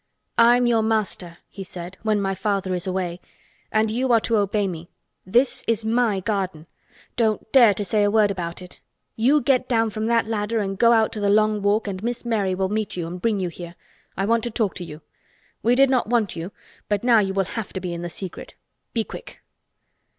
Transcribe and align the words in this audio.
"I'm 0.39 0.65
your 0.65 0.81
master," 0.81 1.37
he 1.47 1.63
said, 1.63 1.95
"when 2.01 2.19
my 2.19 2.33
father 2.33 2.73
is 2.73 2.87
away. 2.87 3.21
And 3.71 3.91
you 3.91 4.11
are 4.11 4.19
to 4.21 4.37
obey 4.37 4.67
me. 4.67 4.89
This 5.27 5.63
is 5.67 5.85
my 5.85 6.21
garden. 6.21 6.65
Don't 7.15 7.51
dare 7.51 7.75
to 7.75 7.85
say 7.85 8.03
a 8.03 8.09
word 8.09 8.31
about 8.31 8.63
it! 8.63 8.79
You 9.15 9.41
get 9.41 9.69
down 9.69 9.91
from 9.91 10.07
that 10.07 10.25
ladder 10.25 10.57
and 10.57 10.75
go 10.75 10.91
out 10.91 11.11
to 11.11 11.19
the 11.19 11.29
Long 11.29 11.61
Walk 11.61 11.87
and 11.87 12.01
Miss 12.01 12.25
Mary 12.25 12.55
will 12.55 12.67
meet 12.67 12.97
you 12.97 13.05
and 13.05 13.21
bring 13.21 13.39
you 13.39 13.49
here. 13.49 13.75
I 14.17 14.25
want 14.25 14.43
to 14.45 14.49
talk 14.49 14.73
to 14.77 14.83
you. 14.83 15.03
We 15.61 15.75
did 15.75 15.91
not 15.91 16.07
want 16.09 16.35
you, 16.35 16.51
but 16.89 17.03
now 17.03 17.19
you 17.19 17.35
will 17.35 17.43
have 17.43 17.71
to 17.73 17.79
be 17.79 17.93
in 17.93 18.01
the 18.01 18.09
secret. 18.09 18.55
Be 18.95 19.03
quick!" 19.03 19.43